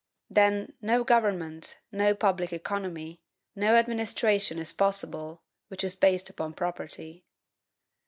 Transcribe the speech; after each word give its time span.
Then, 0.31 0.73
no 0.81 1.03
government, 1.03 1.79
no 1.91 2.15
public 2.15 2.51
economy, 2.51 3.21
no 3.55 3.75
administration, 3.75 4.57
is 4.57 4.73
possible, 4.73 5.43
which 5.67 5.83
is 5.83 5.95
based 5.95 6.27
upon 6.27 6.53
property. 6.53 7.23